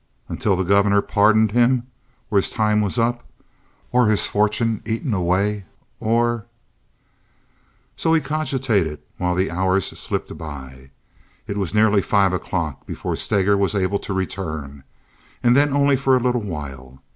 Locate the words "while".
9.19-9.35, 16.41-17.03